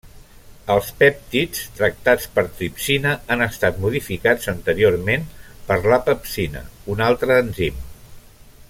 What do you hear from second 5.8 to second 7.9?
la pepsina, un altre enzim.